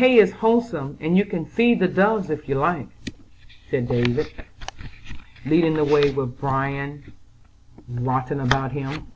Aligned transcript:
Hay 0.00 0.16
is 0.16 0.32
wholesome, 0.40 0.96
and 0.98 1.14
you 1.18 1.26
can 1.26 1.44
feed 1.44 1.78
the 1.78 1.88
doves 1.88 2.30
if 2.30 2.48
you 2.48 2.54
like," 2.54 2.88
said 3.68 3.86
David, 3.86 4.32
leading 5.44 5.74
the 5.74 5.84
way 5.84 6.10
with 6.10 6.38
Bran 6.40 7.12
rioting 7.86 8.40
about 8.40 8.72
him. 8.72 9.08